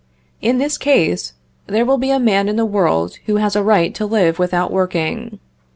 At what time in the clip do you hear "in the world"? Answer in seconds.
2.49-3.17